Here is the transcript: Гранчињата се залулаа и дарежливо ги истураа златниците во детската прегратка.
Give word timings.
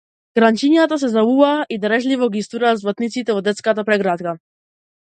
Гранчињата 0.37 0.97
се 1.03 1.09
залулаа 1.17 1.67
и 1.75 1.79
дарежливо 1.85 2.31
ги 2.37 2.43
истураа 2.45 2.75
златниците 2.83 3.39
во 3.39 3.47
детската 3.51 3.89
прегратка. 3.93 4.39